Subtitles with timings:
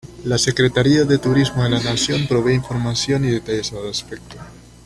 [0.23, 4.35] La Secretaría de Turismo de la Nación, provee información y detalles al respecto.